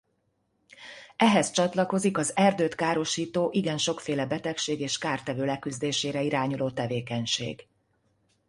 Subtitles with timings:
[1.15, 7.67] Ehhez csatlakozik az erdőt károsító igen sokféle betegség és kártevő leküzdésére irányuló tevékenység.